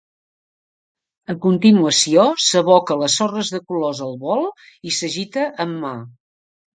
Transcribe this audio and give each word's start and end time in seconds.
A 1.33 1.33
continuació, 1.41 2.23
s'aboca 2.45 2.97
les 3.01 3.17
sorres 3.21 3.51
de 3.57 3.59
colors 3.73 4.01
al 4.07 4.15
bol 4.23 4.41
i 4.89 4.95
s'agita 5.01 5.45
amb 5.67 5.79
mà. 5.85 5.93